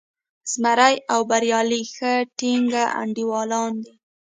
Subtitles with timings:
[0.53, 2.69] زمری او بریالی ښه ټینګ
[3.01, 3.95] انډیوالان دي.